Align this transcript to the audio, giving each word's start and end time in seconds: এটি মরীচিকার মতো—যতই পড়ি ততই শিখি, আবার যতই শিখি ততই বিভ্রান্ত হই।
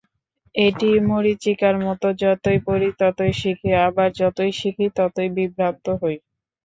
এটি 0.55 0.89
মরীচিকার 1.09 1.75
মতো—যতই 1.85 2.59
পড়ি 2.67 2.89
ততই 2.99 3.31
শিখি, 3.35 3.69
আবার 3.87 4.09
যতই 4.19 4.51
শিখি 4.59 4.87
ততই 4.97 5.29
বিভ্রান্ত 5.37 5.85
হই। 6.01 6.17